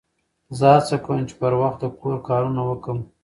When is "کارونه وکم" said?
2.29-2.97